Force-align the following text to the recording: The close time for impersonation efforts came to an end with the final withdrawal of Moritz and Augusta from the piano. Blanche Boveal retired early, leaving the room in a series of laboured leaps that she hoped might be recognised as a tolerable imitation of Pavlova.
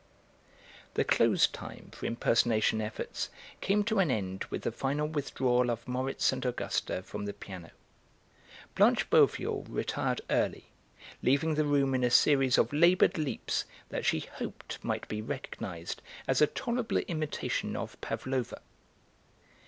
The 0.95 1.03
close 1.03 1.45
time 1.45 1.91
for 1.93 2.07
impersonation 2.07 2.81
efforts 2.81 3.29
came 3.61 3.83
to 3.83 3.99
an 3.99 4.09
end 4.09 4.45
with 4.45 4.63
the 4.63 4.71
final 4.71 5.07
withdrawal 5.07 5.69
of 5.69 5.87
Moritz 5.87 6.33
and 6.33 6.43
Augusta 6.43 7.03
from 7.03 7.25
the 7.25 7.33
piano. 7.35 7.69
Blanche 8.73 9.07
Boveal 9.11 9.63
retired 9.69 10.21
early, 10.31 10.71
leaving 11.21 11.53
the 11.53 11.65
room 11.65 11.93
in 11.93 12.03
a 12.03 12.09
series 12.09 12.57
of 12.57 12.73
laboured 12.73 13.19
leaps 13.19 13.65
that 13.89 14.03
she 14.07 14.21
hoped 14.21 14.83
might 14.83 15.07
be 15.07 15.21
recognised 15.21 16.01
as 16.27 16.41
a 16.41 16.47
tolerable 16.47 16.97
imitation 16.97 17.75
of 17.75 18.01
Pavlova. 18.01 18.59